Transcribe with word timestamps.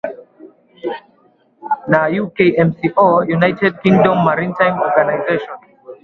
na 1.91 2.01
ukmco 2.25 3.05
united 3.35 3.71
kingdom 3.83 4.17
maritime 4.27 4.77
organisation 4.87 5.57